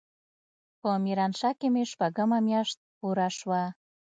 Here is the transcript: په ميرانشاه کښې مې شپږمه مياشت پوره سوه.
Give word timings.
په 0.79 0.89
ميرانشاه 1.03 1.55
کښې 1.59 1.67
مې 1.73 1.83
شپږمه 1.91 2.37
مياشت 2.47 2.77
پوره 2.97 3.27
سوه. 3.39 3.61